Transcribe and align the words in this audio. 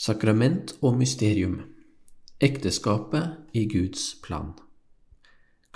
Sakrament 0.00 0.70
og 0.80 0.94
mysterium 0.96 1.58
Ekteskapet 2.40 3.52
i 3.52 3.66
Guds 3.68 4.14
plan. 4.24 4.54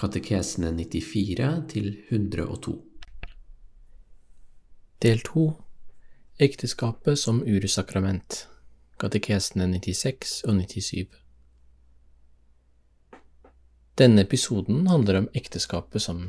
Katekesene 0.01 0.71
94-102 0.79 2.73
Del 5.05 5.21
2 5.27 5.45
Ekteskapet 6.47 7.21
som 7.21 7.43
ursakrament. 7.45 8.49
Katekesene 8.97 9.67
96 9.75 10.33
og 10.49 10.57
97 10.57 11.05
Denne 14.01 14.25
episoden 14.25 14.87
handler 14.89 15.19
om 15.19 15.29
ekteskapet 15.35 16.01
som 16.07 16.23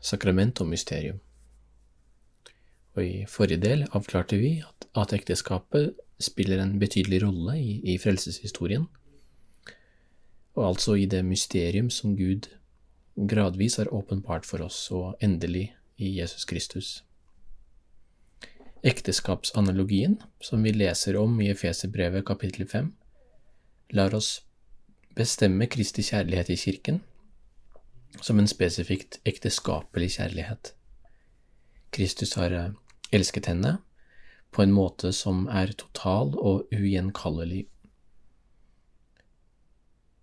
sakrament 0.00 0.60
og 0.60 0.68
mysterium. 0.74 1.16
Og 2.92 3.02
i 3.06 3.24
forrige 3.24 3.64
del 3.64 3.86
avklarte 3.88 4.36
vi 4.36 4.52
at, 4.68 4.90
at 4.92 5.16
ekteskapet 5.16 5.96
spiller 6.20 6.58
en 6.58 6.78
betydelig 6.78 7.22
rolle 7.22 7.56
i, 7.58 7.74
i 7.94 7.98
frelseshistorien, 7.98 8.86
og 10.58 10.64
altså 10.72 10.96
i 10.98 11.06
det 11.06 11.22
mysterium 11.24 11.90
som 11.90 12.16
Gud 12.18 12.48
gradvis 13.28 13.78
har 13.78 13.92
åpenbart 13.94 14.46
for 14.46 14.62
oss, 14.62 14.90
og 14.90 15.16
endelig 15.22 15.72
i 15.96 16.10
Jesus 16.18 16.44
Kristus. 16.44 17.04
Ekteskapsanalogien, 18.86 20.20
som 20.40 20.62
vi 20.62 20.72
leser 20.74 21.18
om 21.18 21.40
i 21.42 21.50
Efeserbrevet 21.50 22.26
kapittel 22.26 22.66
5, 22.66 22.92
lar 23.98 24.14
oss 24.14 24.42
bestemme 25.18 25.66
Kristi 25.66 26.02
kjærlighet 26.06 26.50
i 26.50 26.56
kirken 26.56 27.00
som 28.22 28.38
en 28.38 28.48
spesifikt 28.48 29.18
ekteskapelig 29.28 30.12
kjærlighet. 30.16 30.72
Kristus 31.94 32.34
har 32.38 32.54
eh, 32.54 32.70
elsket 33.12 33.50
henne 33.50 33.78
på 34.50 34.62
en 34.62 34.72
måte 34.72 35.12
som 35.12 35.46
er 35.52 35.72
total 35.76 36.34
og 36.36 36.72
ugjenkallelig. 36.74 37.66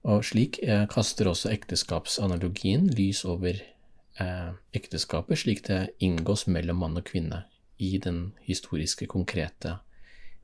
Og 0.05 0.25
slik 0.25 0.59
eh, 0.61 0.85
kaster 0.89 1.29
også 1.29 1.49
ekteskapsanalogien 1.53 2.87
lys 2.93 3.23
over 3.25 3.57
eh, 3.57 4.51
ekteskapet 4.77 5.41
slik 5.41 5.63
det 5.65 5.95
inngås 5.99 6.45
mellom 6.47 6.83
mann 6.83 6.99
og 6.99 7.07
kvinne 7.09 7.45
i 7.77 7.97
den 7.97 8.33
historiske, 8.45 9.07
konkrete 9.07 9.79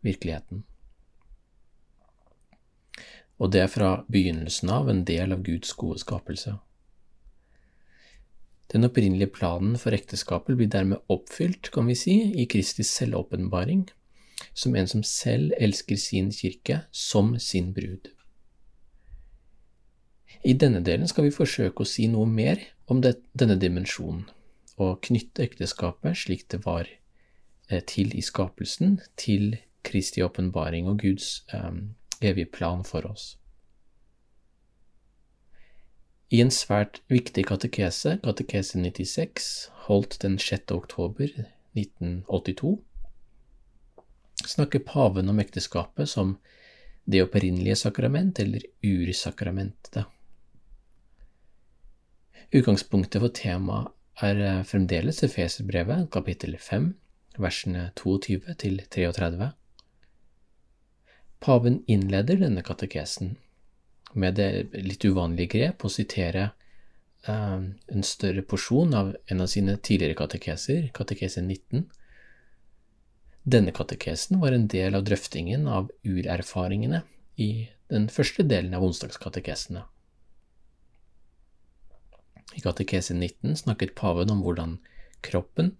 virkeligheten. 0.01 0.65
Og 3.41 3.51
det 3.53 3.61
er 3.63 3.71
fra 3.73 3.91
begynnelsen 4.11 4.69
av 4.69 4.89
en 4.89 5.05
del 5.05 5.33
av 5.33 5.45
Guds 5.45 5.73
gode 5.73 6.01
skapelse. 6.01 6.57
Den 8.71 8.87
opprinnelige 8.87 9.33
planen 9.35 9.75
for 9.79 9.91
ekteskapet 9.95 10.55
blir 10.55 10.69
dermed 10.71 11.01
oppfylt, 11.11 11.71
kan 11.75 11.89
vi 11.91 11.95
si, 11.99 12.15
i 12.39 12.47
Kristi 12.47 12.85
selvåpenbaring, 12.87 13.89
som 14.53 14.75
en 14.75 14.87
som 14.87 15.03
selv 15.03 15.51
elsker 15.59 15.99
sin 15.99 16.31
kirke 16.31 16.83
som 16.91 17.35
sin 17.39 17.73
brud. 17.75 18.07
I 20.43 20.53
denne 20.53 20.79
delen 20.81 21.07
skal 21.07 21.27
vi 21.27 21.35
forsøke 21.35 21.83
å 21.83 21.89
si 21.89 22.07
noe 22.09 22.25
mer 22.25 22.63
om 22.89 23.01
det, 23.03 23.17
denne 23.37 23.59
dimensjonen, 23.59 24.23
og 24.81 25.03
knytte 25.05 25.43
ekteskapet 25.45 26.17
slik 26.17 26.47
det 26.49 26.63
var 26.65 26.87
eh, 26.87 27.83
til 27.85 28.15
i 28.17 28.23
skapelsen, 28.25 28.97
til 29.19 29.59
Kristi 29.85 30.23
åpenbaring 30.23 30.87
og 30.89 31.03
Guds 31.03 31.43
um, 31.53 31.93
evige 32.21 32.49
plan 32.53 32.85
for 32.87 33.05
oss. 33.09 33.35
I 36.31 36.39
en 36.39 36.51
svært 36.55 37.01
viktig 37.11 37.43
katekese, 37.49 38.13
katekese 38.23 38.79
96, 38.79 39.47
holdt 39.89 40.15
den 40.23 40.37
6. 40.39 40.71
oktober 40.71 41.27
1982, 41.75 42.77
snakker 44.47 44.79
paven 44.87 45.27
om 45.27 45.41
ekteskapet 45.43 46.07
som 46.07 46.37
det 47.03 47.25
opprinnelige 47.25 47.75
sakrament, 47.83 48.39
eller 48.39 48.63
ursakramentet. 48.79 50.07
Utgangspunktet 52.55 53.19
for 53.19 53.35
temaet 53.35 53.91
er 54.23 54.39
eh, 54.39 54.63
fremdeles 54.71 55.19
Efeserbrevet, 55.27 56.07
kapittel 56.15 56.55
5, 56.55 56.93
versene 57.43 57.89
22 57.99 58.55
til 58.63 58.79
33. 58.87 59.51
Paven 61.43 61.83
innleder 61.91 62.39
denne 62.39 62.63
katekesen 62.63 63.35
med 64.13 64.35
det 64.39 64.49
litt 64.83 65.05
uvanlige 65.05 65.53
grep 65.55 65.85
å 65.85 65.91
sitere 65.91 66.51
eh, 67.27 67.59
en 67.61 68.05
større 68.05 68.43
porsjon 68.43 68.93
av 68.97 69.13
en 69.31 69.43
av 69.43 69.49
sine 69.51 69.77
tidligere 69.77 70.17
katekeser, 70.19 70.89
katekese 70.95 71.43
19. 71.43 71.85
Denne 73.43 73.73
katekesen 73.73 74.41
var 74.41 74.53
en 74.53 74.67
del 74.69 74.95
av 74.97 75.05
drøftingen 75.07 75.67
av 75.67 75.89
urerfaringene 76.05 77.01
i 77.41 77.51
den 77.91 78.07
første 78.11 78.45
delen 78.47 78.75
av 78.77 78.85
onsdagskatekesene. 78.85 79.83
I 82.55 82.61
katekese 82.61 83.15
19 83.15 83.55
snakket 83.63 83.95
paven 83.95 84.31
om 84.33 84.43
hvordan 84.43 84.77
kroppen, 85.25 85.75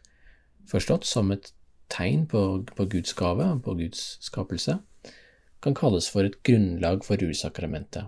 forstått 0.71 1.05
som 1.05 1.31
et 1.35 1.51
tegn 1.91 2.25
på, 2.31 2.63
på 2.75 2.87
Guds 2.87 3.13
gave, 3.17 3.47
på 3.65 3.75
Guds 3.79 4.15
skapelse, 4.23 4.79
kan 5.61 5.77
kalles 5.77 6.07
for 6.09 6.25
et 6.25 6.39
grunnlag 6.47 7.03
for 7.05 7.21
ursakramentet, 7.21 8.07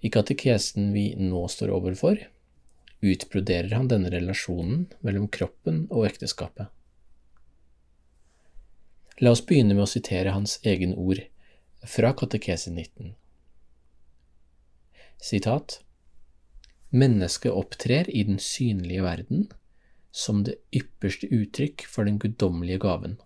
i 0.00 0.10
katekesen 0.10 0.92
vi 0.92 1.14
nå 1.18 1.46
står 1.48 1.72
overfor, 1.76 2.20
utbroderer 3.00 3.74
han 3.76 3.88
denne 3.88 4.10
relasjonen 4.12 4.86
mellom 5.04 5.28
kroppen 5.28 5.86
og 5.90 6.06
ekteskapet. 6.08 6.68
La 9.20 9.34
oss 9.34 9.44
begynne 9.44 9.76
med 9.76 9.84
å 9.84 9.90
sitere 9.90 10.32
hans 10.32 10.56
egen 10.64 10.94
ord 10.96 11.20
fra 11.84 12.14
katekese 12.16 12.72
19. 12.72 13.12
Sitat 15.20 15.80
Mennesket 16.90 17.52
opptrer 17.52 18.08
i 18.08 18.24
den 18.24 18.40
synlige 18.40 19.04
verden 19.04 19.50
som 20.10 20.40
det 20.44 20.56
ypperste 20.74 21.28
uttrykk 21.28 21.84
for 21.86 22.08
den 22.08 22.16
guddommelige 22.18 22.80
gaven, 22.82 23.18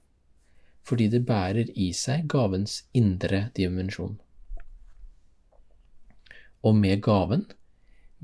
fordi 0.83 1.07
det 1.15 1.23
bærer 1.31 1.71
i 1.79 1.93
seg 1.97 2.27
gavens 2.35 2.83
indre 2.93 3.47
dimensjon 3.57 4.19
og 6.65 6.77
med 6.81 7.03
gaven 7.05 7.45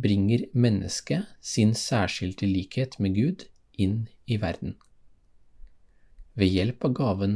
bringer 0.01 0.47
mennesket 0.57 1.29
sin 1.45 1.75
særskilte 1.77 2.49
likhet 2.49 2.97
med 2.99 3.15
Gud 3.19 3.45
inn 3.77 4.07
i 4.25 4.39
verden. 4.41 4.77
Ved 6.35 6.49
hjelp 6.49 6.87
av 6.89 6.95
gaven 6.97 7.35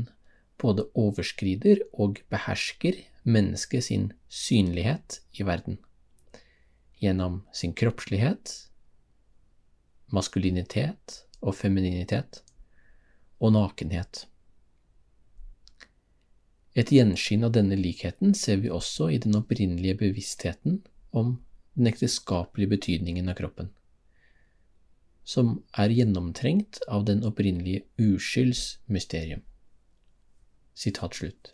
både 0.60 0.86
overskrider 0.96 1.82
og 1.92 2.22
behersker 2.32 3.02
mennesket 3.24 3.84
sin 3.88 4.06
synlighet 4.32 5.20
i 5.36 5.44
verden, 5.44 5.76
gjennom 7.02 7.42
sin 7.52 7.74
kroppslighet, 7.76 8.54
maskulinitet 10.08 11.24
og 11.42 11.56
femininitet, 11.58 12.40
og 13.44 13.52
nakenhet. 13.52 14.24
Et 16.74 16.90
gjenskinn 16.90 17.44
av 17.46 17.52
denne 17.54 17.76
likheten 17.76 18.32
ser 18.34 18.62
vi 18.62 18.72
også 18.72 19.10
i 19.12 19.20
den 19.20 19.36
opprinnelige 19.36 19.98
bevisstheten 20.00 20.80
om 21.14 21.36
den 21.74 21.86
ekteskapelige 21.90 22.74
betydningen 22.74 23.28
av 23.30 23.38
kroppen, 23.38 23.70
som 25.24 25.56
er 25.78 25.94
gjennomtrengt 25.94 26.82
av 26.88 27.06
den 27.08 27.24
opprinnelige 27.26 27.84
uskyldsmysterium. 27.98 29.42
Sitat 30.74 31.14
slutt. 31.14 31.52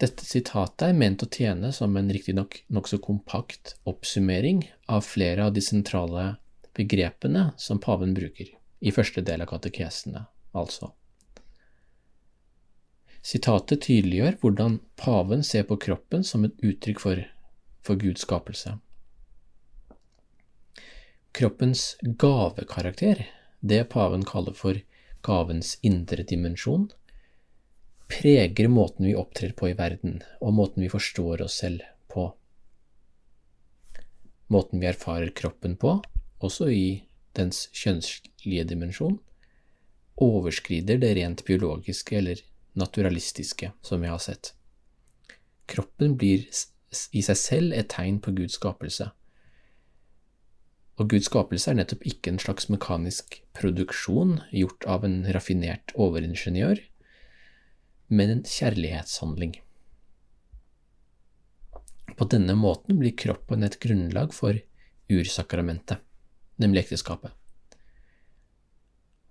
Dette 0.00 0.24
sitatet 0.24 0.86
er 0.86 0.96
ment 0.96 1.22
å 1.22 1.28
tjene 1.28 1.74
som 1.76 1.98
en 1.98 2.08
riktignok 2.08 2.62
nokså 2.72 3.02
kompakt 3.04 3.74
oppsummering 3.90 4.62
av 4.88 5.04
flere 5.04 5.50
av 5.50 5.52
de 5.52 5.60
sentrale 5.60 6.30
begrepene 6.78 7.50
som 7.60 7.82
paven 7.82 8.14
bruker, 8.16 8.48
i 8.80 8.94
første 8.96 9.20
del 9.26 9.44
av 9.44 9.50
katekesene, 9.50 10.24
altså 10.56 10.94
Sitatet 13.20 13.82
tydeliggjør 13.84 14.38
hvordan 14.40 14.78
paven 14.96 15.42
ser 15.44 15.66
på 15.68 15.76
kroppen 15.80 16.24
som 16.24 16.46
et 16.46 16.56
uttrykk 16.64 17.02
for, 17.02 17.20
for 17.84 18.00
Guds 18.00 18.24
skapelse. 18.24 18.78
Kroppens 21.36 21.94
gavekarakter, 22.02 23.26
det 23.60 23.84
paven 23.92 24.24
kaller 24.26 24.56
for 24.56 24.80
gavens 25.22 25.76
indre 25.86 26.24
dimensjon, 26.26 26.88
preger 28.10 28.72
måten 28.72 29.06
vi 29.06 29.14
opptrer 29.14 29.52
på 29.54 29.68
i 29.70 29.76
verden, 29.78 30.22
og 30.40 30.56
måten 30.56 30.82
vi 30.82 30.90
forstår 30.90 31.44
oss 31.44 31.60
selv 31.62 31.84
på. 32.10 32.30
Måten 34.50 34.82
vi 34.82 34.88
erfarer 34.90 35.30
kroppen 35.36 35.76
på, 35.78 36.00
også 36.42 36.70
i 36.74 36.86
dens 37.38 37.68
kjønnslige 37.76 38.64
dimensjon, 38.72 39.20
overskrider 40.20 40.98
det 41.00 41.14
rent 41.20 41.44
biologiske 41.46 42.16
eller 42.18 42.40
naturalistiske 42.78 43.72
som 43.82 44.00
vi 44.00 44.10
har 44.10 44.18
sett. 44.18 44.52
Kroppen 45.70 46.16
blir 46.18 46.46
i 47.12 47.22
seg 47.22 47.38
selv 47.38 47.74
et 47.76 47.90
tegn 47.92 48.18
på 48.22 48.34
Guds 48.34 48.58
skapelse. 48.58 49.10
Og 51.00 51.08
Guds 51.12 51.30
skapelse 51.30 51.70
er 51.70 51.78
nettopp 51.78 52.04
ikke 52.06 52.32
en 52.32 52.42
slags 52.42 52.68
mekanisk 52.68 53.40
produksjon 53.56 54.40
gjort 54.52 54.84
av 54.90 55.06
en 55.06 55.22
raffinert 55.32 55.94
overingeniør, 55.96 56.82
men 58.10 58.34
en 58.34 58.44
kjærlighetshandling. 58.44 59.54
På 62.18 62.26
denne 62.28 62.56
måten 62.58 62.98
blir 63.00 63.16
kroppen 63.16 63.64
et 63.64 63.78
grunnlag 63.80 64.34
for 64.36 64.58
ursakramentet, 65.10 66.02
nemlig 66.60 66.84
ekteskapet. 66.84 67.32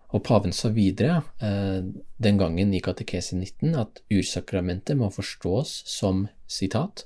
Og 0.10 0.24
paven 0.26 0.54
sa 0.56 0.72
videre 0.74 1.22
eh, 1.46 1.86
den 2.18 2.40
gangen 2.42 2.74
i 2.74 2.82
katekese 2.82 3.38
19 3.38 3.76
at 3.78 4.02
ursakramentet 4.10 4.98
må 4.98 5.12
forstås 5.14 5.84
som 5.90 6.26
sitat, 6.50 7.06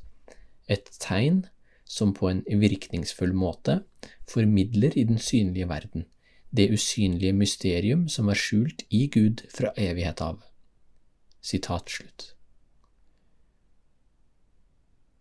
et 0.71 0.87
tegn 1.03 1.43
som 1.83 2.13
på 2.15 2.29
en 2.29 2.41
virkningsfull 2.47 3.35
måte 3.35 3.81
formidler 4.29 4.95
i 4.95 5.03
den 5.09 5.19
synlige 5.19 5.67
verden 5.67 6.07
det 6.57 6.69
usynlige 6.71 7.33
mysterium 7.33 8.05
som 8.09 8.29
er 8.29 8.37
skjult 8.37 8.83
i 8.93 9.07
Gud 9.09 9.41
fra 9.49 9.71
evighet 9.79 10.21
av. 10.21 10.43
Sitat 11.41 11.89
slutt. 11.89 12.27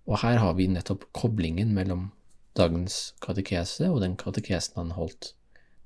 Og 0.05 0.19
her 0.21 0.37
har 0.43 0.59
vi 0.59 0.69
nettopp 0.69 1.07
koblingen 1.17 1.73
mellom 1.75 2.11
dagens 2.59 3.15
katekese 3.25 3.89
og 3.89 4.03
den 4.05 4.19
katekesen 4.21 4.77
han 4.77 4.93
holdt 4.99 5.33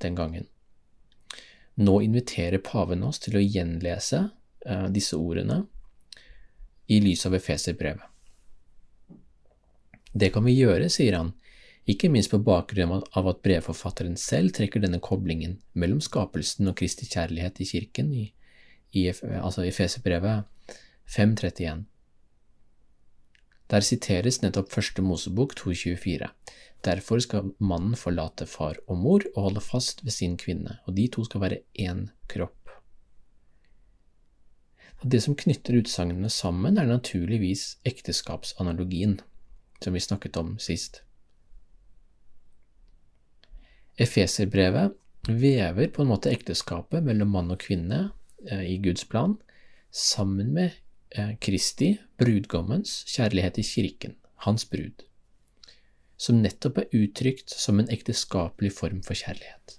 den 0.03 0.19
gangen. 0.19 0.49
Nå 1.77 2.01
inviterer 2.03 2.63
paven 2.65 3.05
oss 3.05 3.21
til 3.21 3.37
å 3.37 3.43
gjenlese 3.45 4.23
eh, 4.67 4.87
disse 4.93 5.17
ordene 5.17 5.65
i 6.87 7.01
lys 7.03 7.27
av 7.29 7.35
Efeserbrevet. 7.37 8.05
Det 10.17 10.31
kan 10.33 10.47
vi 10.47 10.55
gjøre, 10.57 10.89
sier 10.89 11.19
han, 11.19 11.35
ikke 11.87 12.09
minst 12.11 12.33
på 12.33 12.41
bakgrunn 12.43 12.95
av 12.97 13.29
at 13.31 13.43
brevforfatteren 13.45 14.17
selv 14.19 14.55
trekker 14.57 14.81
denne 14.83 14.99
koblingen 15.05 15.59
mellom 15.79 16.01
skapelsen 16.03 16.71
og 16.71 16.79
Kristi 16.81 17.07
kjærlighet 17.07 17.61
i 17.61 17.69
kirken 17.69 18.09
i, 18.17 18.25
i 18.97 19.05
altså 19.13 19.67
Efeserbrevet 19.69 20.73
5.31. 21.13 21.85
Der 23.71 23.83
siteres 23.83 24.41
nettopp 24.43 24.73
første 24.73 25.03
Mosebok 25.03 25.55
2.24. 25.59 26.31
Derfor 26.87 27.19
skal 27.19 27.51
mannen 27.59 27.97
forlate 27.99 28.47
far 28.47 28.79
og 28.87 28.99
mor 29.03 29.25
og 29.33 29.49
holde 29.49 29.63
fast 29.65 30.05
ved 30.05 30.15
sin 30.15 30.37
kvinne, 30.39 30.79
og 30.87 30.95
de 30.95 31.09
to 31.11 31.25
skal 31.27 31.43
være 31.43 31.63
én 31.83 32.07
kropp. 32.31 32.71
Og 35.03 35.09
det 35.13 35.25
som 35.25 35.37
knytter 35.37 35.81
utsagnene 35.81 36.31
sammen, 36.31 36.79
er 36.79 36.87
naturligvis 36.87 37.81
ekteskapsanalogien, 37.89 39.19
som 39.83 39.97
vi 39.97 40.05
snakket 40.05 40.39
om 40.41 40.55
sist. 40.63 41.03
Efeserbrevet 43.99 44.95
vever 45.27 45.91
på 45.91 46.05
en 46.05 46.13
måte 46.13 46.31
ekteskapet 46.31 47.03
mellom 47.05 47.35
mann 47.35 47.51
og 47.51 47.61
kvinne 47.65 48.13
eh, 48.47 48.63
i 48.77 48.79
Guds 48.85 49.09
plan 49.11 49.35
sammen 49.91 50.55
med 50.55 50.77
eh, 51.17 51.35
Kristi, 51.41 51.97
brudgommens, 52.21 53.03
kjærlighet 53.11 53.59
i 53.59 53.67
kirken, 53.67 54.17
hans 54.47 54.69
brud 54.71 55.07
som 56.17 56.41
nettopp 56.43 56.81
er 56.81 56.95
uttrykt 56.97 57.53
som 57.53 57.81
en 57.81 57.91
ekteskapelig 57.93 58.73
form 58.77 59.03
for 59.05 59.19
kjærlighet. 59.19 59.79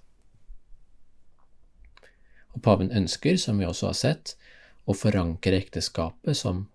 Og 2.54 2.64
paven 2.66 2.92
ønsker, 2.92 3.38
som 3.38 3.60
vi 3.60 3.66
også 3.66 3.92
har 3.92 3.98
sett, 3.98 4.34
å 4.88 4.96
forankre 4.96 5.58
ekteskapet 5.60 6.38
som 6.38 6.66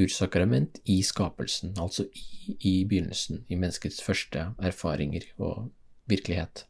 ursakrament 0.00 0.80
i 0.88 1.02
skapelsen, 1.04 1.74
altså 1.78 2.06
i, 2.16 2.56
i 2.58 2.74
begynnelsen, 2.88 3.44
i 3.48 3.58
menneskets 3.58 4.00
første 4.02 4.48
erfaringer 4.62 5.26
og 5.36 5.68
virkelighet. 6.10 6.64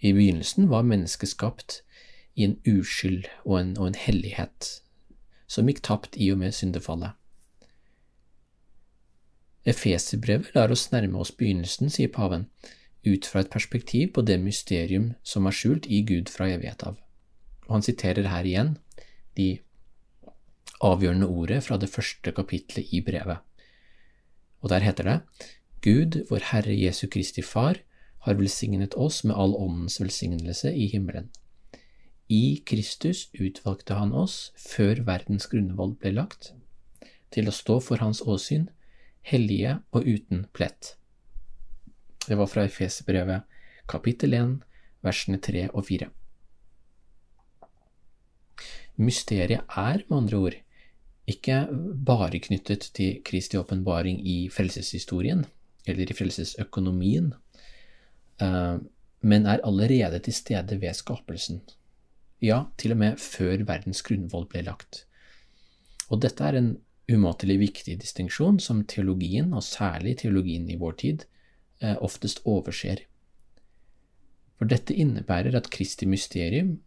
I 0.00 0.12
begynnelsen 0.14 0.68
var 0.70 0.86
mennesket 0.86 1.32
skapt 1.32 1.80
i 2.38 2.44
en 2.46 2.58
uskyld 2.66 3.26
og 3.44 3.60
en, 3.60 3.72
og 3.78 3.90
en 3.90 3.98
hellighet 3.98 4.68
som 5.50 5.66
gikk 5.66 5.82
tapt 5.86 6.18
i 6.20 6.28
og 6.30 6.38
med 6.42 6.54
syndefallet. 6.54 7.17
Efeserbrevet 9.66 10.54
lar 10.54 10.70
oss 10.72 10.90
nærme 10.92 11.18
oss 11.18 11.32
begynnelsen, 11.34 11.90
sier 11.90 12.12
paven, 12.12 12.46
ut 13.06 13.26
fra 13.26 13.42
et 13.42 13.50
perspektiv 13.50 14.12
på 14.14 14.22
det 14.26 14.38
mysterium 14.42 15.12
som 15.22 15.46
er 15.46 15.56
skjult 15.56 15.86
i 15.86 16.02
Gud 16.06 16.30
fra 16.32 16.48
evighet 16.52 16.84
av. 16.86 16.98
Og 17.68 17.78
han 17.78 17.84
siterer 17.86 18.30
her 18.30 18.46
igjen 18.46 18.76
de 19.38 19.58
avgjørende 20.84 21.26
ordet 21.26 21.62
fra 21.66 21.78
det 21.80 21.90
første 21.90 22.32
kapitlet 22.32 22.92
i 22.94 23.02
brevet. 23.04 23.42
Og 24.62 24.70
der 24.70 24.84
heter 24.84 25.04
det 25.04 25.18
Gud, 25.82 26.24
vår 26.30 26.50
Herre 26.52 26.74
Jesu 26.74 27.06
Kristi 27.06 27.42
Far, 27.42 27.78
har 28.26 28.34
velsignet 28.34 28.96
oss 28.98 29.22
med 29.24 29.36
all 29.38 29.54
åndens 29.54 30.00
velsignelse 30.00 30.72
i 30.74 30.88
himmelen. 30.90 31.30
I 32.28 32.62
Kristus 32.66 33.28
utvalgte 33.40 33.94
han 33.96 34.12
oss, 34.12 34.50
før 34.58 35.04
verdens 35.06 35.46
grunnvoll 35.48 35.94
ble 36.00 36.12
lagt, 36.16 36.52
til 37.32 37.48
å 37.48 37.54
stå 37.54 37.78
for 37.84 38.02
hans 38.02 38.20
åsyn, 38.20 38.68
hellige 39.22 39.78
og 39.92 40.06
uten 40.06 40.46
plett. 40.52 40.94
Det 42.28 42.36
var 42.36 42.48
fra 42.50 42.64
Efeserbrevet 42.68 43.58
kapittel 43.88 44.34
1, 44.36 44.56
versene 45.04 45.40
3 45.40 45.68
og 45.72 45.86
4. 45.88 46.08
Mysteriet 48.98 49.62
er, 49.68 50.02
med 50.08 50.16
andre 50.16 50.36
ord, 50.36 50.56
ikke 51.28 51.58
bare 52.06 52.40
knyttet 52.40 52.90
til 52.96 53.20
Kristi 53.24 53.58
åpenbaring 53.60 54.20
i 54.26 54.48
frelseshistorien 54.52 55.44
eller 55.88 56.10
i 56.10 56.16
frelsesøkonomien, 56.16 57.32
eh, 58.42 58.76
men 59.20 59.46
er 59.46 59.64
allerede 59.64 60.18
til 60.24 60.34
stede 60.34 60.80
ved 60.80 60.94
skapelsen. 60.94 61.62
Ja, 62.42 62.64
til 62.78 62.92
og 62.94 63.00
med 63.00 63.16
før 63.18 63.64
verdens 63.66 64.02
grunnvoll 64.02 64.46
ble 64.50 64.62
lagt. 64.66 65.04
Og 66.08 66.22
dette 66.22 66.44
er 66.44 66.58
en 66.58 66.76
umåtelig 67.08 67.58
viktig 67.58 67.98
distinksjon 68.02 68.60
som 68.60 68.84
teologien, 68.84 69.52
og 69.54 69.64
særlig 69.64 70.18
teologien 70.22 70.68
i 70.70 70.76
vår 70.76 70.98
tid, 71.00 71.24
eh, 71.80 71.96
oftest 72.00 72.42
overser. 72.44 73.04
For 74.58 74.68
dette 74.68 74.94
innebærer 74.94 75.56
at 75.56 75.70
Kristi 75.70 76.06
mysterium 76.06 76.78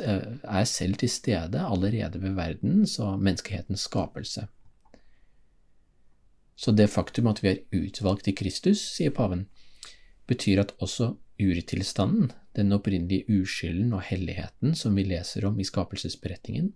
eh, 0.00 0.38
er 0.42 0.64
selv 0.64 0.96
til 1.02 1.10
stede 1.10 1.60
allerede 1.60 2.22
ved 2.22 2.36
verdens 2.38 2.98
og 2.98 3.20
menneskehetens 3.20 3.88
skapelse. 3.90 4.46
Så 6.56 6.72
det 6.72 6.90
faktum 6.90 7.26
at 7.26 7.42
vi 7.42 7.50
er 7.50 7.62
utvalgt 7.74 8.28
i 8.30 8.32
Kristus, 8.32 8.78
sier 8.94 9.10
paven, 9.10 9.48
betyr 10.26 10.62
at 10.62 10.72
også 10.78 11.16
urtilstanden, 11.42 12.30
den 12.56 12.72
opprinnelige 12.72 13.40
uskylden 13.40 13.92
og 13.92 14.04
helligheten 14.06 14.76
som 14.78 14.94
vi 14.96 15.02
leser 15.02 15.46
om 15.48 15.58
i 15.58 15.66
skapelsesberetningen, 15.66 16.70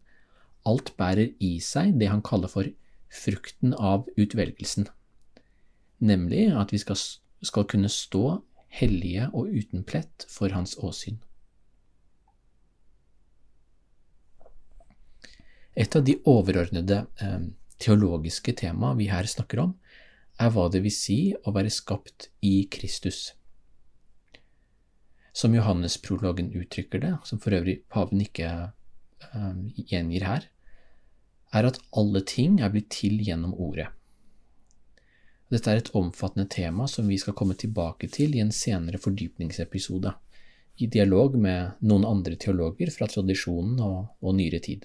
alt 0.66 0.94
bærer 0.98 1.32
i 1.44 1.58
seg 1.62 1.96
det 2.00 2.10
han 2.10 2.24
kaller 2.24 2.50
for 2.50 2.68
frukten 3.08 3.72
av 3.74 4.08
utvelgelsen, 4.20 4.88
nemlig 5.98 6.48
at 6.52 6.74
vi 6.74 6.80
skal, 6.82 6.98
skal 7.42 7.66
kunne 7.70 7.90
stå 7.92 8.40
hellige 8.68 9.30
og 9.32 9.48
uten 9.48 9.84
plett 9.86 10.26
for 10.28 10.52
hans 10.52 10.76
åsyn. 10.84 11.18
Et 15.78 15.94
av 15.94 16.02
de 16.02 16.16
overordnede 16.26 17.04
eh, 17.22 17.42
teologiske 17.78 18.52
tema 18.58 18.92
vi 18.98 19.06
her 19.12 19.28
snakker 19.30 19.62
om, 19.62 19.76
er 20.38 20.50
hva 20.54 20.66
det 20.70 20.82
vil 20.84 20.94
si 20.94 21.18
å 21.46 21.54
være 21.54 21.70
skapt 21.70 22.28
i 22.46 22.66
Kristus. 22.70 23.32
Som 25.34 25.54
Johannes-prologen 25.54 26.50
uttrykker 26.58 27.02
det, 27.02 27.12
som 27.24 27.38
for 27.42 27.54
øvrig 27.54 27.80
paven 27.90 28.22
ikke 28.24 28.72
gjengir 29.74 30.26
her, 30.26 30.48
er 31.54 31.68
at 31.68 31.80
alle 31.96 32.22
ting 32.28 32.60
er 32.60 32.72
blitt 32.72 32.90
til 32.92 33.18
gjennom 33.24 33.54
ordet. 33.54 33.88
Dette 35.48 35.72
er 35.72 35.80
et 35.80 35.94
omfattende 35.96 36.48
tema 36.52 36.84
som 36.92 37.08
vi 37.08 37.16
skal 37.20 37.36
komme 37.36 37.56
tilbake 37.56 38.10
til 38.12 38.34
i 38.36 38.42
en 38.44 38.52
senere 38.52 39.00
fordypningsepisode, 39.00 40.12
i 40.78 40.86
dialog 40.86 41.38
med 41.40 41.80
noen 41.80 42.04
andre 42.06 42.36
teologer 42.36 42.92
fra 42.94 43.08
tradisjonen 43.10 43.80
og, 43.82 43.98
og 44.20 44.36
nyere 44.36 44.60
tid. 44.62 44.84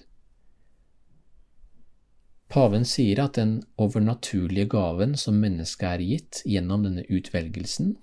Paven 2.50 2.84
sier 2.86 3.20
at 3.24 3.36
den 3.38 3.58
overnaturlige 3.80 4.68
gaven 4.72 5.14
som 5.18 5.38
mennesket 5.42 5.86
er 5.90 6.02
gitt 6.04 6.40
gjennom 6.48 6.84
denne 6.86 7.04
utvelgelsen, 7.12 7.94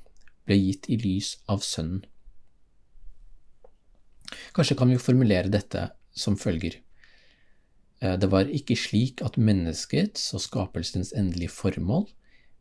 ble 0.45 0.57
gitt 0.59 0.89
i 0.91 0.97
lys 1.01 1.35
av 1.51 1.65
Sønnen. 1.65 2.05
Kanskje 4.55 4.77
kan 4.79 4.91
vi 4.91 4.99
formulere 5.01 5.51
dette 5.51 5.89
som 6.13 6.37
følger. 6.37 6.79
Eh, 8.01 8.17
det 8.19 8.31
var 8.31 8.49
ikke 8.49 8.77
slik 8.77 9.21
at 9.25 9.37
menneskets 9.37 10.33
og 10.35 10.43
skapelsens 10.43 11.13
endelige 11.17 11.53
formål 11.53 12.07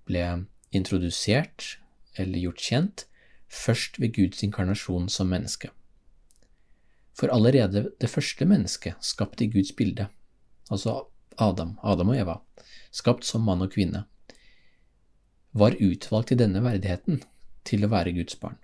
ble 0.09 0.25
introdusert 0.73 1.77
eller 2.19 2.43
gjort 2.45 2.65
kjent 2.65 3.07
først 3.51 3.99
ved 4.01 4.15
Guds 4.15 4.43
inkarnasjon 4.47 5.09
som 5.09 5.31
menneske. 5.31 5.71
For 7.15 7.33
allerede 7.35 7.91
det 8.01 8.11
første 8.11 8.47
mennesket, 8.47 8.95
skapt 9.01 9.41
i 9.41 9.51
Guds 9.51 9.73
bilde, 9.77 10.07
altså 10.71 11.11
Adam, 11.39 11.79
Adam 11.83 12.09
og 12.09 12.17
Eva, 12.17 12.39
skapt 12.93 13.27
som 13.27 13.45
mann 13.45 13.63
og 13.63 13.73
kvinne, 13.75 14.05
var 15.53 15.77
utvalgt 15.83 16.33
i 16.33 16.39
denne 16.39 16.63
verdigheten 16.63 17.23
til 17.67 17.85
å 17.85 17.91
være 17.91 18.15
Guds 18.15 18.39
barn. 18.39 18.57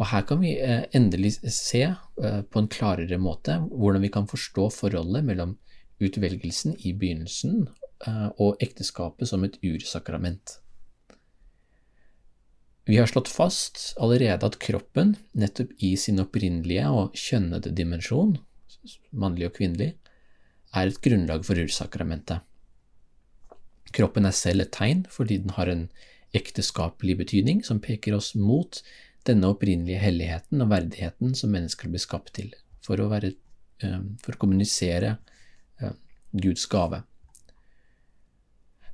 Og 0.00 0.08
her 0.08 0.24
kan 0.24 0.40
vi 0.40 0.54
eh, 0.56 0.86
endelig 0.96 1.34
se 1.52 1.82
eh, 1.84 2.40
på 2.48 2.62
en 2.62 2.70
klarere 2.72 3.18
måte 3.20 3.58
hvordan 3.68 4.00
vi 4.06 4.12
kan 4.12 4.28
forstå 4.30 4.70
forholdet 4.72 5.26
mellom 5.28 5.58
utvelgelsen 6.00 6.78
i 6.80 6.94
begynnelsen 6.96 7.66
eh, 8.08 8.28
og 8.40 8.62
ekteskapet 8.64 9.28
som 9.28 9.44
et 9.44 9.58
ursakrament. 9.60 10.56
Vi 12.88 12.96
har 12.96 13.10
slått 13.10 13.28
fast 13.28 13.92
allerede 14.00 14.48
at 14.48 14.56
kroppen, 14.62 15.12
nettopp 15.36 15.74
i 15.84 15.92
sin 16.00 16.18
opprinnelige 16.22 16.88
og 16.88 17.12
kjønnede 17.14 17.74
dimensjon, 17.76 18.38
mannlig 19.12 19.50
og 19.50 19.58
kvinnelig, 19.60 19.92
er 20.72 20.88
et 20.88 21.02
grunnlag 21.04 21.44
for 21.44 21.60
ursakramentet. 21.60 22.40
Kroppen 23.92 24.24
er 24.24 24.34
selv 24.34 24.64
et 24.64 24.72
tegn 24.72 25.04
fordi 25.12 25.42
den 25.44 25.52
har 25.58 25.68
en 25.68 25.84
ekteskapelig 26.34 27.18
betydning 27.20 27.62
som 27.66 27.82
peker 27.82 28.16
oss 28.16 28.32
mot 28.38 28.80
denne 29.28 29.50
opprinnelige 29.52 30.00
helligheten 30.00 30.62
og 30.64 30.70
verdigheten 30.72 31.34
som 31.36 31.52
mennesker 31.54 31.90
blir 31.92 32.02
skapt 32.02 32.34
til, 32.38 32.50
for 32.84 33.00
å, 33.00 33.10
være, 33.12 33.34
eh, 33.84 34.00
for 34.22 34.36
å 34.36 34.40
kommunisere 34.40 35.16
eh, 35.80 35.96
Guds 36.32 36.66
gave. 36.70 37.02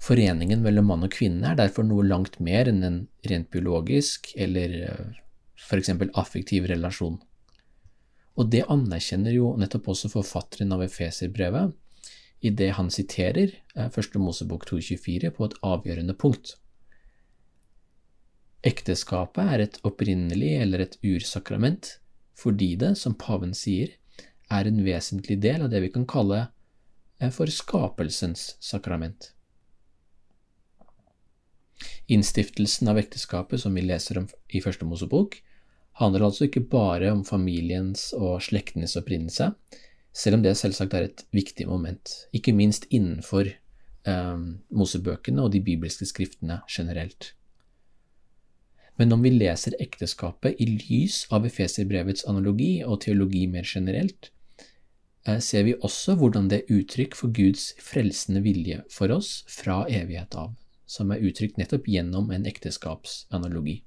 Foreningen 0.02 0.62
mellom 0.62 0.90
mann 0.90 1.06
og 1.06 1.14
kvinne 1.14 1.52
er 1.52 1.58
derfor 1.58 1.86
noe 1.86 2.04
langt 2.06 2.38
mer 2.42 2.68
enn 2.70 2.84
en 2.86 2.98
rent 3.26 3.48
biologisk 3.54 4.32
eller 4.36 4.76
eh, 4.90 5.06
f.eks. 5.56 5.94
affektiv 6.14 6.68
relasjon. 6.70 7.16
Og 8.36 8.52
det 8.52 8.66
anerkjenner 8.68 9.32
jo 9.32 9.54
nettopp 9.56 9.88
også 9.94 10.12
forfatteren 10.12 10.74
av 10.76 10.84
Efeserbrevet 10.84 11.72
i 12.44 12.52
det 12.52 12.74
han 12.76 12.90
siterer 12.92 13.54
1. 13.80 14.18
Mosebok 14.20 14.66
224 14.68 15.32
på 15.38 15.48
et 15.48 15.56
avgjørende 15.64 16.14
punkt. 16.20 16.58
Ekteskapet 18.66 19.52
er 19.52 19.62
et 19.62 19.78
opprinnelig 19.86 20.56
eller 20.64 20.82
et 20.82 20.98
ursakrament 21.06 21.96
fordi 22.36 22.74
det, 22.76 22.96
som 23.00 23.14
paven 23.16 23.54
sier, 23.56 23.94
er 24.52 24.68
en 24.68 24.82
vesentlig 24.84 25.38
del 25.40 25.64
av 25.64 25.70
det 25.72 25.80
vi 25.84 25.92
kan 25.94 26.04
kalle 26.08 26.42
eh, 27.20 27.30
for 27.32 27.48
skapelsens 27.50 28.56
sakrament. 28.60 29.30
Innstiftelsen 32.12 32.90
av 32.92 33.00
ekteskapet, 33.00 33.60
som 33.62 33.74
vi 33.74 33.86
leser 33.86 34.20
om 34.20 34.28
i 34.52 34.60
Første 34.64 34.86
Mosebok, 34.88 35.38
handler 36.00 36.26
altså 36.26 36.46
ikke 36.46 36.66
bare 36.70 37.10
om 37.14 37.24
familiens 37.24 38.10
og 38.16 38.42
slektenes 38.44 38.98
opprinnelse, 39.00 39.50
selv 40.16 40.38
om 40.38 40.44
det 40.44 40.56
selvsagt 40.60 40.94
er 40.96 41.08
et 41.08 41.24
viktig 41.36 41.66
moment, 41.68 42.12
ikke 42.36 42.54
minst 42.56 42.86
innenfor 42.90 43.48
eh, 43.48 44.36
Mosebøkene 44.76 45.44
og 45.44 45.52
de 45.56 45.64
bibelske 45.64 46.08
skriftene 46.08 46.60
generelt. 46.68 47.32
Men 48.96 49.12
om 49.12 49.22
vi 49.22 49.30
leser 49.30 49.76
ekteskapet 49.80 50.60
i 50.60 50.66
lys 50.66 51.26
av 51.30 51.44
Efeserbrevets 51.46 52.24
analogi 52.28 52.80
og 52.84 53.02
teologi 53.04 53.44
mer 53.46 53.66
generelt, 53.68 54.30
eh, 55.26 55.38
ser 55.38 55.66
vi 55.68 55.74
også 55.74 56.16
hvordan 56.16 56.48
det 56.48 56.62
er 56.62 56.78
uttrykk 56.78 57.14
for 57.14 57.28
Guds 57.28 57.74
frelsende 57.80 58.40
vilje 58.40 58.82
for 58.90 59.12
oss 59.12 59.42
fra 59.52 59.84
evighet 59.88 60.34
av, 60.34 60.54
som 60.86 61.12
er 61.12 61.20
uttrykt 61.20 61.60
nettopp 61.60 61.88
gjennom 61.92 62.30
en 62.32 62.48
ekteskapsanalogi. 62.48 63.82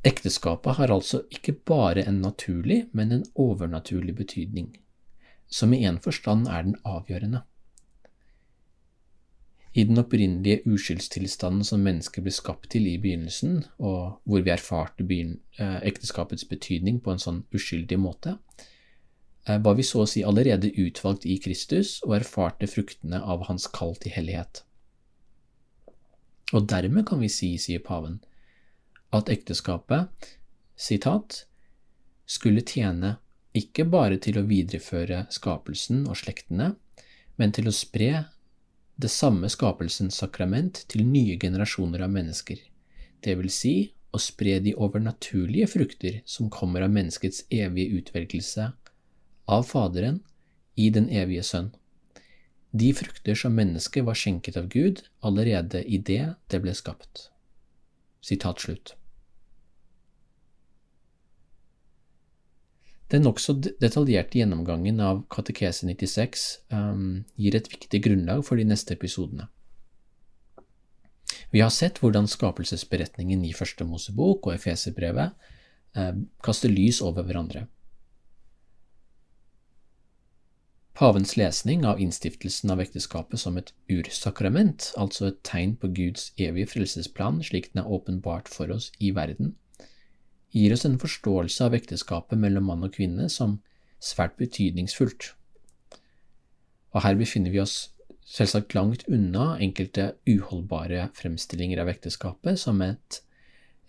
Ekteskapet 0.00 0.78
har 0.78 0.88
altså 0.88 1.26
ikke 1.28 1.52
bare 1.68 2.06
en 2.08 2.22
naturlig, 2.22 2.86
men 2.96 3.12
en 3.12 3.24
overnaturlig 3.36 4.14
betydning, 4.16 4.78
som 5.46 5.74
i 5.76 5.84
en 5.84 5.98
forstand 6.00 6.48
er 6.48 6.62
den 6.64 6.78
avgjørende. 6.88 7.42
I 9.72 9.84
den 9.86 9.98
opprinnelige 10.02 10.64
uskyldstilstanden 10.66 11.64
som 11.64 11.82
mennesket 11.86 12.24
ble 12.26 12.32
skapt 12.34 12.72
til 12.74 12.88
i 12.90 12.96
begynnelsen, 12.98 13.60
og 13.78 14.18
hvor 14.26 14.42
vi 14.42 14.50
erfarte 14.50 15.06
eh, 15.06 15.76
ekteskapets 15.86 16.48
betydning 16.50 16.98
på 17.00 17.12
en 17.12 17.22
sånn 17.22 17.44
uskyldig 17.54 17.98
måte, 18.02 18.34
eh, 19.46 19.60
var 19.62 19.78
vi 19.78 19.86
så 19.86 20.02
å 20.02 20.08
si 20.10 20.24
allerede 20.26 20.72
utvalgt 20.74 21.26
i 21.26 21.38
Kristus 21.38 22.00
og 22.02 22.16
erfarte 22.18 22.66
fruktene 22.66 23.22
av 23.22 23.46
hans 23.46 23.68
kall 23.70 23.94
til 24.02 24.16
hellighet. 24.16 24.64
Og 26.50 26.66
dermed 26.66 27.06
kan 27.06 27.22
vi 27.22 27.30
si, 27.30 27.54
sier 27.58 27.78
paven, 27.78 28.18
at 29.14 29.30
ekteskapet, 29.30 30.34
sitat, 30.74 31.44
skulle 32.26 32.66
tjene 32.66 33.18
ikke 33.54 33.86
bare 33.90 34.18
til 34.22 34.38
å 34.38 34.46
videreføre 34.46 35.24
skapelsen 35.34 36.08
og 36.08 36.18
slektene, 36.18 36.72
men 37.38 37.54
til 37.54 37.70
å 37.70 37.74
spre 37.74 38.26
det 39.00 39.08
samme 39.08 39.48
skapelsens 39.48 40.18
sakrament 40.20 40.82
til 40.92 41.06
nye 41.08 41.38
generasjoner 41.40 42.04
av 42.04 42.12
mennesker, 42.12 42.58
det 43.24 43.36
vil 43.38 43.50
si 43.52 43.74
å 44.12 44.20
spre 44.20 44.58
de 44.64 44.74
overnaturlige 44.74 45.68
frukter 45.70 46.20
som 46.28 46.50
kommer 46.52 46.84
av 46.84 46.92
menneskets 46.92 47.44
evige 47.54 48.00
utvelgelse 48.00 48.70
av 49.50 49.66
Faderen 49.68 50.20
i 50.76 50.90
den 50.92 51.08
evige 51.08 51.44
Sønn, 51.46 51.70
de 52.70 52.92
frukter 52.94 53.34
som 53.34 53.56
mennesket 53.56 54.04
var 54.06 54.18
skjenket 54.18 54.58
av 54.60 54.68
Gud 54.70 55.02
allerede 55.26 55.82
i 55.82 55.98
det 55.98 56.34
det 56.52 56.60
ble 56.62 56.74
skapt. 56.76 57.30
Sitat 58.22 58.62
slutt. 58.62 58.94
Den 63.10 63.24
nokså 63.26 63.56
detaljerte 63.58 64.38
gjennomgangen 64.38 65.00
av 65.02 65.24
Katekese 65.34 65.86
96 65.88 66.44
um, 66.70 67.24
gir 67.34 67.56
et 67.58 67.70
viktig 67.72 68.02
grunnlag 68.04 68.44
for 68.46 68.60
de 68.60 68.68
neste 68.68 68.94
episodene. 68.94 69.48
Vi 71.50 71.62
har 71.64 71.72
sett 71.74 71.98
hvordan 71.98 72.28
skapelsesberetningen 72.30 73.42
i 73.44 73.50
Første 73.56 73.82
Mosebok 73.84 74.46
og 74.46 74.54
Efeserbrevet 74.54 75.34
eh, 75.98 76.12
kaster 76.46 76.70
lys 76.70 77.00
over 77.02 77.26
hverandre. 77.26 77.64
Pavens 80.94 81.34
lesning 81.40 81.82
av 81.88 81.98
innstiftelsen 82.02 82.70
av 82.70 82.82
ekteskapet 82.84 83.40
som 83.40 83.56
et 83.58 83.72
ursakrament, 83.90 84.92
altså 85.00 85.30
et 85.30 85.40
tegn 85.46 85.74
på 85.80 85.90
Guds 85.96 86.28
evige 86.38 86.70
frelsesplan 86.74 87.40
slik 87.42 87.72
den 87.72 87.82
er 87.82 87.90
åpenbart 87.90 88.50
for 88.52 88.70
oss 88.74 88.90
i 89.00 89.10
verden, 89.16 89.56
gir 90.50 90.74
oss 90.74 90.84
en 90.86 90.98
forståelse 90.98 91.66
av 91.66 91.76
ekteskapet 91.78 92.38
mellom 92.38 92.70
mann 92.70 92.86
og 92.86 92.94
kvinne 92.96 93.28
som 93.30 93.58
svært 94.02 94.36
betydningsfullt. 94.40 95.32
Og 96.94 97.04
her 97.04 97.18
befinner 97.18 97.54
vi 97.54 97.62
oss 97.62 97.90
selvsagt 98.30 98.74
langt 98.74 99.06
unna 99.10 99.56
enkelte 99.62 100.12
uholdbare 100.28 101.08
fremstillinger 101.18 101.82
av 101.82 101.90
ekteskapet 101.92 102.58
som 102.62 102.82
et 102.82 103.20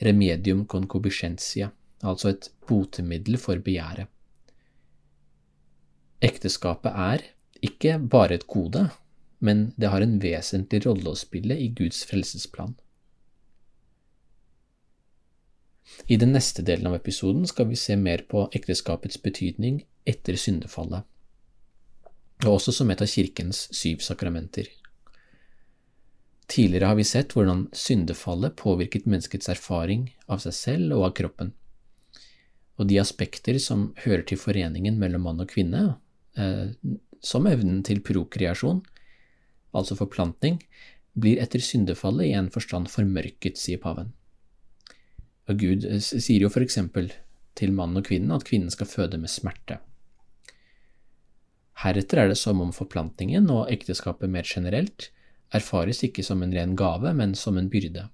remedium 0.02 0.66
concupiscentia, 0.66 1.70
altså 2.02 2.32
et 2.34 2.50
botemiddel 2.70 3.38
for 3.42 3.62
begjæret. 3.62 4.10
Ekteskapet 6.22 6.94
er 6.94 7.26
ikke 7.66 7.98
bare 7.98 8.38
et 8.38 8.48
gode, 8.50 8.88
men 9.40 9.72
det 9.78 9.90
har 9.90 10.06
en 10.06 10.20
vesentlig 10.22 10.84
rolle 10.86 11.14
å 11.14 11.18
spille 11.18 11.58
i 11.58 11.70
Guds 11.78 12.04
frelsesplan. 12.10 12.76
I 16.08 16.18
den 16.18 16.34
neste 16.36 16.64
delen 16.66 16.88
av 16.88 16.96
episoden 16.96 17.48
skal 17.48 17.70
vi 17.70 17.80
se 17.80 17.96
mer 17.98 18.26
på 18.30 18.48
ekteskapets 18.58 19.22
betydning 19.22 19.82
etter 20.08 20.38
syndefallet, 20.40 21.06
og 22.46 22.54
også 22.58 22.74
som 22.76 22.92
et 22.92 23.02
av 23.04 23.10
kirkens 23.10 23.68
syv 23.76 24.04
sakramenter. 24.06 24.70
Tidligere 26.52 26.90
har 26.92 26.98
vi 27.00 27.08
sett 27.08 27.32
hvordan 27.36 27.68
syndefallet 27.78 28.58
påvirket 28.60 29.08
menneskets 29.08 29.50
erfaring 29.54 30.10
av 30.28 30.42
seg 30.44 30.58
selv 30.58 30.98
og 30.98 31.06
av 31.10 31.18
kroppen, 31.22 31.54
og 32.82 32.90
de 32.90 32.98
aspekter 33.00 33.60
som 33.62 33.92
hører 34.04 34.26
til 34.28 34.42
foreningen 34.42 34.98
mellom 35.00 35.28
mann 35.28 35.44
og 35.44 35.52
kvinne, 35.54 35.84
eh, 36.36 36.74
som 37.22 37.48
evnen 37.48 37.84
til 37.86 38.02
prokreasjon, 38.02 38.82
altså 39.78 39.96
forplantning, 40.00 40.58
blir 41.14 41.40
etter 41.44 41.62
syndefallet 41.64 42.32
i 42.32 42.36
en 42.36 42.50
forstand 42.52 42.90
formørket, 42.90 43.60
sier 43.60 43.80
paven. 43.80 44.12
Og 45.50 45.58
Gud 45.60 45.88
sier 46.02 46.44
jo 46.46 46.52
eksempel 46.62 47.12
til 47.58 47.74
mannen 47.76 48.00
og 48.00 48.06
kvinnen 48.08 48.34
at 48.36 48.46
kvinnen 48.48 48.72
skal 48.72 48.90
føde 48.90 49.20
med 49.22 49.32
smerte. 49.32 49.80
Heretter 51.82 52.22
er 52.22 52.30
det 52.30 52.38
som 52.38 52.62
om 52.62 52.74
forplantningen 52.76 53.50
og 53.50 53.72
ekteskapet 53.74 54.30
mer 54.30 54.46
generelt 54.46 55.10
erfares 55.52 56.04
ikke 56.06 56.24
som 56.24 56.44
en 56.44 56.54
ren 56.54 56.76
gave, 56.78 57.14
men 57.14 57.34
som 57.36 57.58
en 57.58 57.70
byrde. 57.70 58.06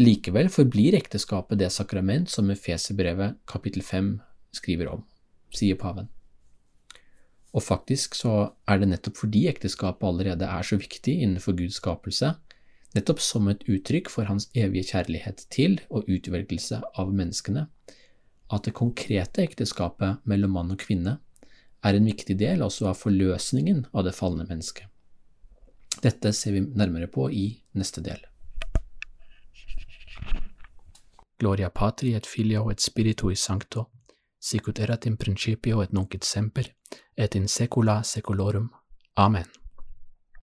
Likevel 0.00 0.48
forblir 0.50 0.96
ekteskapet 0.96 1.60
det 1.60 1.68
sakrament 1.70 2.30
som 2.32 2.50
Efeserbrevet 2.50 3.36
kapittel 3.46 3.84
5 3.84 4.14
skriver 4.56 4.88
om, 4.88 5.04
sier 5.52 5.76
paven. 5.78 6.08
Og 7.52 7.62
faktisk 7.62 8.16
så 8.16 8.54
er 8.66 8.80
det 8.80 8.88
nettopp 8.88 9.20
fordi 9.20 9.44
ekteskapet 9.50 10.08
allerede 10.08 10.48
er 10.48 10.64
så 10.64 10.78
viktig 10.80 11.18
innenfor 11.20 11.54
Guds 11.58 11.76
skapelse, 11.76 12.32
nettopp 12.96 13.20
som 13.24 13.48
et 13.48 13.62
uttrykk 13.68 14.10
for 14.12 14.28
hans 14.28 14.48
evige 14.54 14.92
kjærlighet 14.92 15.46
til 15.52 15.78
og 15.90 16.08
utvelgelse 16.10 16.82
av 16.98 17.12
menneskene, 17.12 17.66
at 18.52 18.64
det 18.66 18.74
konkrete 18.76 19.44
ekteskapet 19.46 20.24
mellom 20.28 20.52
mann 20.58 20.74
og 20.74 20.82
kvinne 20.82 21.18
er 21.82 21.96
en 21.96 22.06
viktig 22.06 22.36
del 22.38 22.62
også 22.62 22.90
av 22.90 22.98
forløsningen 23.00 23.86
av 23.92 24.04
det 24.06 24.14
falne 24.16 24.46
mennesket. 24.48 24.86
Dette 26.02 26.32
ser 26.32 26.56
vi 26.56 26.62
nærmere 26.66 27.08
på 27.10 27.28
i 27.30 27.46
neste 27.78 28.02
del. 28.04 28.20
Gloria 31.42 31.72
patri 31.74 32.12
et 32.14 32.26
filio 32.26 32.68
et 32.70 32.80
spiritui 32.80 33.34
sancto, 33.36 33.88
sicut 34.38 34.78
erat 34.78 35.08
in 35.10 35.16
principio 35.16 35.82
et 35.82 35.92
nunc 35.92 36.14
et 36.14 36.24
semper, 36.24 36.70
et 37.16 37.34
in 37.34 37.48
secula 37.48 38.02
secolorum. 38.06 38.70
Amen. 39.16 39.61